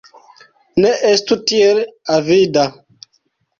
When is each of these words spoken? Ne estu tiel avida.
Ne 0.85 0.93
estu 1.09 1.37
tiel 1.53 1.83
avida. 2.17 2.67